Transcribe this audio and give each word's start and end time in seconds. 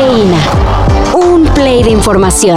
Cafeína. 0.00 0.38
Un 1.12 1.44
play 1.52 1.82
de 1.82 1.90
información. 1.90 2.56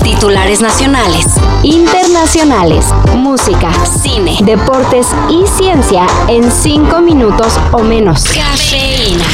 Titulares 0.00 0.60
nacionales, 0.60 1.26
internacionales, 1.64 2.86
música, 3.16 3.72
cine, 3.84 4.38
deportes 4.42 5.08
y 5.28 5.44
ciencia 5.48 6.06
en 6.28 6.52
cinco 6.52 7.00
minutos 7.00 7.58
o 7.72 7.82
menos. 7.82 8.22
Cafeína. 8.22 9.24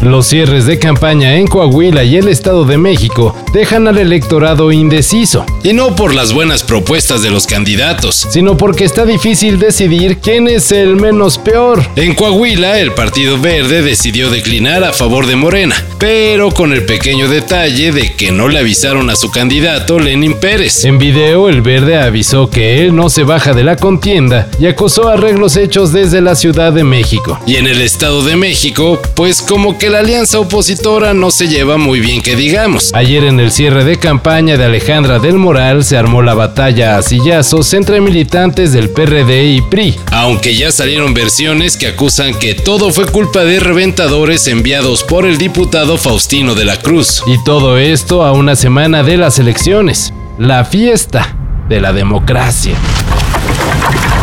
Los 0.00 0.26
cierres 0.26 0.66
de 0.66 0.78
campaña 0.80 1.36
en 1.36 1.46
Coahuila 1.46 2.02
y 2.02 2.16
el 2.16 2.26
Estado 2.26 2.64
de 2.64 2.76
México 2.76 3.36
dejan 3.52 3.88
al 3.88 3.98
electorado 3.98 4.72
indeciso. 4.72 5.44
Y 5.62 5.72
no 5.72 5.94
por 5.94 6.14
las 6.14 6.32
buenas 6.32 6.62
propuestas 6.62 7.22
de 7.22 7.30
los 7.30 7.46
candidatos, 7.46 8.26
sino 8.30 8.56
porque 8.56 8.84
está 8.84 9.04
difícil 9.04 9.58
decidir 9.58 10.18
quién 10.18 10.48
es 10.48 10.72
el 10.72 10.96
menos 10.96 11.38
peor. 11.38 11.86
En 11.96 12.14
Coahuila, 12.14 12.80
el 12.80 12.92
Partido 12.92 13.38
Verde 13.38 13.82
decidió 13.82 14.30
declinar 14.30 14.84
a 14.84 14.92
favor 14.92 15.26
de 15.26 15.36
Morena, 15.36 15.76
pero 15.98 16.50
con 16.50 16.72
el 16.72 16.84
pequeño 16.84 17.28
detalle 17.28 17.92
de 17.92 18.14
que 18.14 18.32
no 18.32 18.48
le 18.48 18.58
avisaron 18.58 19.10
a 19.10 19.16
su 19.16 19.30
candidato 19.30 19.98
Lenin 19.98 20.34
Pérez. 20.34 20.84
En 20.84 20.98
video, 20.98 21.48
el 21.48 21.62
Verde 21.62 21.98
avisó 21.98 22.48
que 22.50 22.82
él 22.82 22.94
no 22.94 23.10
se 23.10 23.22
baja 23.22 23.52
de 23.52 23.64
la 23.64 23.76
contienda 23.76 24.48
y 24.58 24.66
acusó 24.66 25.08
arreglos 25.08 25.56
hechos 25.56 25.92
desde 25.92 26.20
la 26.20 26.34
Ciudad 26.34 26.72
de 26.72 26.84
México. 26.84 27.38
Y 27.46 27.56
en 27.56 27.66
el 27.66 27.80
Estado 27.80 28.22
de 28.22 28.36
México, 28.36 29.00
pues 29.14 29.42
como 29.42 29.78
que 29.78 29.90
la 29.90 30.00
alianza 30.00 30.40
opositora 30.40 31.14
no 31.14 31.30
se 31.30 31.48
lleva 31.48 31.76
muy 31.76 32.00
bien 32.00 32.22
que 32.22 32.36
digamos. 32.36 32.90
Ayer 32.94 33.24
en 33.24 33.40
el 33.40 33.41
cierre 33.50 33.84
de 33.84 33.98
campaña 33.98 34.56
de 34.56 34.64
Alejandra 34.64 35.18
del 35.18 35.34
Moral 35.34 35.84
se 35.84 35.96
armó 35.96 36.22
la 36.22 36.34
batalla 36.34 36.96
a 36.96 37.02
sillazos 37.02 37.72
entre 37.74 38.00
militantes 38.00 38.72
del 38.72 38.90
PRD 38.90 39.44
y 39.54 39.60
PRI, 39.62 39.96
aunque 40.10 40.54
ya 40.54 40.70
salieron 40.70 41.14
versiones 41.14 41.76
que 41.76 41.88
acusan 41.88 42.34
que 42.38 42.54
todo 42.54 42.92
fue 42.92 43.06
culpa 43.06 43.40
de 43.40 43.58
reventadores 43.60 44.46
enviados 44.46 45.02
por 45.02 45.26
el 45.26 45.38
diputado 45.38 45.98
Faustino 45.98 46.54
de 46.54 46.64
la 46.64 46.78
Cruz. 46.78 47.22
Y 47.26 47.42
todo 47.44 47.78
esto 47.78 48.24
a 48.24 48.32
una 48.32 48.54
semana 48.54 49.02
de 49.02 49.16
las 49.16 49.38
elecciones, 49.38 50.12
la 50.38 50.64
fiesta 50.64 51.36
de 51.68 51.80
la 51.80 51.92
democracia. 51.92 52.74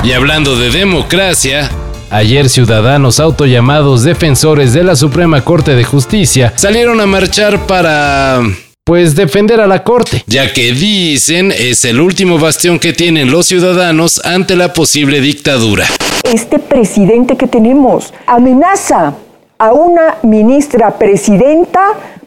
Y 0.04 0.14
hablando 0.14 0.56
de 0.56 0.72
democracia, 0.72 1.70
Ayer 2.12 2.50
ciudadanos 2.50 3.20
autollamados 3.20 4.04
defensores 4.04 4.74
de 4.74 4.84
la 4.84 4.96
Suprema 4.96 5.42
Corte 5.42 5.76
de 5.76 5.84
Justicia 5.84 6.54
salieron 6.56 7.00
a 7.02 7.06
marchar 7.06 7.68
para... 7.68 8.42
Pues 8.90 9.16
defender 9.16 9.62
a 9.62 9.68
la 9.68 9.84
Corte, 9.84 10.24
ya 10.26 10.52
que 10.52 10.72
dicen 10.72 11.52
es 11.52 11.86
el 11.86 12.02
último 12.02 12.40
bastión 12.40 12.80
que 12.80 12.92
tienen 12.92 13.30
los 13.30 13.46
ciudadanos 13.46 14.20
ante 14.26 14.56
la 14.56 14.74
posible 14.74 15.22
dictadura. 15.22 15.86
Este 16.24 16.58
presidente 16.58 17.38
que 17.38 17.46
tenemos 17.46 18.12
amenaza 18.26 19.14
a 19.60 19.74
una 19.74 20.16
ministra 20.24 20.98
presidenta 20.98 21.80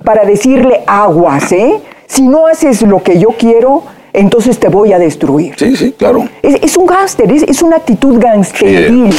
para 0.05 0.25
decirle 0.25 0.83
aguas, 0.87 1.51
¿eh? 1.51 1.81
Si 2.07 2.23
no 2.23 2.47
haces 2.47 2.83
lo 2.83 3.03
que 3.03 3.19
yo 3.19 3.31
quiero, 3.37 3.83
entonces 4.13 4.61
te 4.61 4.69
voy 4.69 4.93
a 4.93 5.01
destruir. 5.01 5.57
Sí, 5.59 5.75
sí, 5.75 5.93
claro. 5.99 6.29
Es, 6.45 6.77
un 6.77 6.87
gángster, 6.87 7.29
es, 7.33 7.61
una 7.61 7.79
actitud 7.79 8.21
gangsteril. 8.21 9.13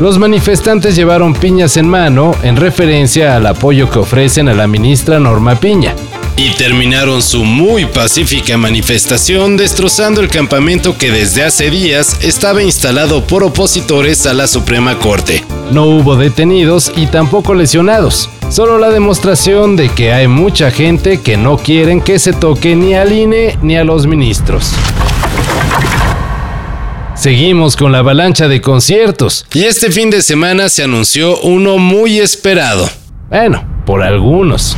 Los 0.00 0.18
manifestantes 0.18 0.96
llevaron 0.96 1.32
piñas 1.32 1.76
en 1.76 1.88
mano 1.88 2.34
en 2.42 2.56
referencia 2.56 3.36
al 3.36 3.46
apoyo 3.46 3.88
que 3.88 4.00
ofrecen 4.00 4.48
a 4.48 4.54
la 4.54 4.66
ministra 4.66 5.20
Norma 5.20 5.54
Piña. 5.54 5.94
Y 6.38 6.50
terminaron 6.50 7.20
su 7.20 7.42
muy 7.42 7.84
pacífica 7.86 8.56
manifestación 8.56 9.56
destrozando 9.56 10.20
el 10.20 10.28
campamento 10.28 10.96
que 10.96 11.10
desde 11.10 11.42
hace 11.42 11.68
días 11.68 12.16
estaba 12.22 12.62
instalado 12.62 13.26
por 13.26 13.42
opositores 13.42 14.24
a 14.24 14.34
la 14.34 14.46
Suprema 14.46 14.96
Corte. 15.00 15.44
No 15.72 15.86
hubo 15.86 16.14
detenidos 16.14 16.92
y 16.94 17.06
tampoco 17.08 17.54
lesionados. 17.54 18.30
Solo 18.50 18.78
la 18.78 18.90
demostración 18.90 19.74
de 19.74 19.88
que 19.88 20.12
hay 20.12 20.28
mucha 20.28 20.70
gente 20.70 21.20
que 21.20 21.36
no 21.36 21.56
quieren 21.56 22.00
que 22.00 22.20
se 22.20 22.32
toque 22.32 22.76
ni 22.76 22.94
al 22.94 23.10
INE 23.10 23.58
ni 23.60 23.76
a 23.76 23.82
los 23.82 24.06
ministros. 24.06 24.70
Seguimos 27.16 27.74
con 27.74 27.90
la 27.90 27.98
avalancha 27.98 28.46
de 28.46 28.60
conciertos 28.60 29.44
y 29.52 29.64
este 29.64 29.90
fin 29.90 30.08
de 30.08 30.22
semana 30.22 30.68
se 30.68 30.84
anunció 30.84 31.36
uno 31.40 31.78
muy 31.78 32.20
esperado. 32.20 32.88
Bueno, 33.28 33.67
por 33.88 34.02
algunos. 34.02 34.76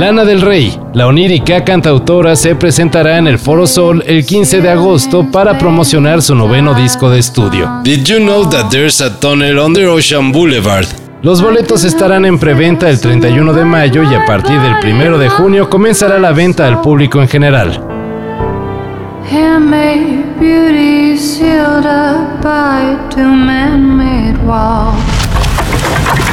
Lana 0.00 0.24
del 0.24 0.40
Rey, 0.40 0.76
la 0.94 1.06
onírica 1.06 1.62
cantautora, 1.62 2.34
se 2.34 2.56
presentará 2.56 3.18
en 3.18 3.28
el 3.28 3.38
Foro 3.38 3.68
Sol 3.68 4.02
el 4.04 4.26
15 4.26 4.62
de 4.62 4.70
agosto 4.70 5.30
para 5.30 5.56
promocionar 5.58 6.22
su 6.22 6.34
noveno 6.34 6.74
disco 6.74 7.08
de 7.08 7.20
estudio. 7.20 7.70
Did 7.84 8.04
you 8.04 8.18
know 8.18 8.44
that 8.50 8.68
there's 8.70 9.00
a 9.00 9.20
tunnel 9.20 9.60
under 9.60 9.86
Ocean 9.86 10.32
Boulevard? 10.32 10.86
Los 11.22 11.40
boletos 11.40 11.84
estarán 11.84 12.24
en 12.24 12.40
preventa 12.40 12.90
el 12.90 13.00
31 13.00 13.52
de 13.52 13.64
mayo 13.64 14.02
y 14.02 14.12
a 14.12 14.26
partir 14.26 14.58
del 14.60 14.74
1 14.92 15.18
de 15.18 15.28
junio 15.28 15.70
comenzará 15.70 16.18
la 16.18 16.32
venta 16.32 16.66
al 16.66 16.80
público 16.80 17.22
en 17.22 17.28
general. 17.28 17.80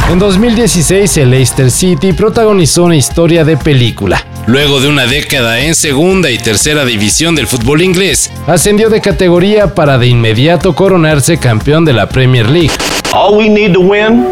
En 0.10 0.18
2016, 0.18 1.18
el 1.18 1.30
Leicester 1.30 1.70
City 1.70 2.14
protagonizó 2.14 2.86
una 2.86 2.96
historia 2.96 3.44
de 3.44 3.58
película. 3.58 4.26
Luego 4.48 4.80
de 4.80 4.88
una 4.88 5.06
década 5.06 5.60
en 5.60 5.76
segunda 5.76 6.32
y 6.32 6.40
tercera 6.40 6.84
división 6.84 7.36
del 7.36 7.46
fútbol 7.46 7.84
inglés, 7.84 8.32
ascendió 8.48 8.90
de 8.90 9.02
categoría 9.02 9.76
para 9.76 10.00
de 10.00 10.08
inmediato 10.08 10.74
coronarse 10.74 11.38
campeón 11.38 11.86
de 11.86 11.94
la 11.94 12.10
Premier 12.10 12.50
League. 12.50 12.72
All 13.14 13.38
we 13.38 13.50
need 13.50 13.74
to 13.74 13.82
win 13.82 14.26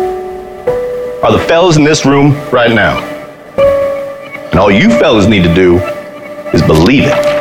are 1.22 1.32
the 1.32 1.44
fellas 1.48 1.78
in 1.78 1.86
this 1.86 2.04
room 2.06 2.36
right 2.52 2.74
now. 2.74 2.98
And 4.52 4.60
all 4.60 4.72
you 4.72 4.90
fellas 4.98 5.28
need 5.28 5.44
to 5.44 5.54
do 5.54 5.80
is 6.54 6.64
believe 6.64 7.06
it. 7.06 7.40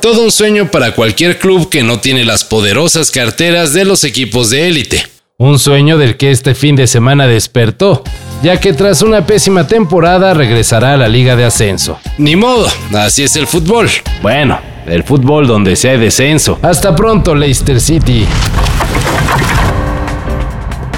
Todo 0.00 0.22
un 0.22 0.30
sueño 0.30 0.70
para 0.70 0.92
cualquier 0.94 1.38
club 1.38 1.68
que 1.68 1.82
no 1.82 2.00
tiene 2.00 2.24
las 2.24 2.44
poderosas 2.44 3.10
carteras 3.10 3.72
de 3.72 3.84
los 3.84 4.04
equipos 4.04 4.50
de 4.50 4.68
élite. 4.68 5.06
Un 5.36 5.58
sueño 5.58 5.96
del 5.98 6.16
que 6.16 6.30
este 6.30 6.54
fin 6.54 6.76
de 6.76 6.86
semana 6.86 7.26
despertó, 7.26 8.02
ya 8.42 8.60
que 8.60 8.72
tras 8.72 9.02
una 9.02 9.26
pésima 9.26 9.66
temporada 9.66 10.34
regresará 10.34 10.94
a 10.94 10.96
la 10.96 11.08
liga 11.08 11.36
de 11.36 11.44
ascenso. 11.44 11.98
Ni 12.18 12.36
modo, 12.36 12.68
así 12.94 13.22
es 13.22 13.36
el 13.36 13.46
fútbol. 13.46 13.88
Bueno, 14.22 14.58
el 14.86 15.02
fútbol 15.02 15.46
donde 15.46 15.76
sea 15.76 15.96
descenso. 15.96 16.58
Hasta 16.62 16.94
pronto, 16.94 17.34
Leicester 17.34 17.80
City. 17.80 18.26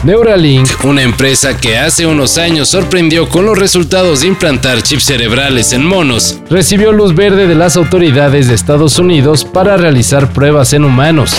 Neuralink, 0.04 0.84
una 0.84 1.02
empresa 1.02 1.56
que 1.56 1.78
hace 1.78 2.06
unos 2.06 2.36
años 2.36 2.68
sorprendió 2.68 3.28
con 3.28 3.46
los 3.46 3.56
resultados 3.56 4.22
de 4.22 4.26
implantar 4.26 4.82
chips 4.82 5.04
cerebrales 5.04 5.72
en 5.72 5.86
monos, 5.86 6.40
recibió 6.50 6.90
luz 6.90 7.14
verde 7.14 7.46
de 7.46 7.54
las 7.54 7.76
autoridades 7.76 8.48
de 8.48 8.54
Estados 8.54 8.98
Unidos 8.98 9.44
para 9.44 9.76
realizar 9.76 10.32
pruebas 10.32 10.72
en 10.72 10.84
humanos. 10.84 11.36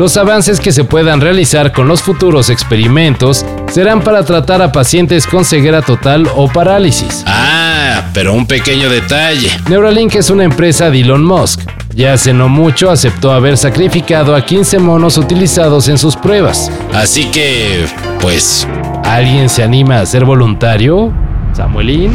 Los 0.00 0.16
avances 0.16 0.60
que 0.60 0.72
se 0.72 0.84
puedan 0.84 1.20
realizar 1.20 1.72
con 1.72 1.86
los 1.86 2.00
futuros 2.00 2.48
experimentos 2.48 3.44
serán 3.70 4.00
para 4.00 4.24
tratar 4.24 4.62
a 4.62 4.72
pacientes 4.72 5.26
con 5.26 5.44
ceguera 5.44 5.82
total 5.82 6.26
o 6.36 6.48
parálisis. 6.48 7.22
Ah, 7.26 8.04
pero 8.14 8.32
un 8.32 8.46
pequeño 8.46 8.88
detalle. 8.88 9.50
Neuralink 9.68 10.14
es 10.14 10.30
una 10.30 10.44
empresa 10.44 10.88
de 10.88 11.02
Elon 11.02 11.22
Musk. 11.22 11.68
Ya 11.94 12.14
hace 12.14 12.32
no 12.32 12.48
mucho 12.48 12.88
aceptó 12.88 13.30
haber 13.30 13.58
sacrificado 13.58 14.34
a 14.34 14.42
15 14.42 14.78
monos 14.78 15.18
utilizados 15.18 15.86
en 15.88 15.98
sus 15.98 16.16
pruebas. 16.16 16.72
Así 16.94 17.30
que, 17.30 17.84
pues, 18.22 18.66
¿alguien 19.04 19.50
se 19.50 19.62
anima 19.62 20.00
a 20.00 20.06
ser 20.06 20.24
voluntario? 20.24 21.12
¿Samuelín? 21.52 22.14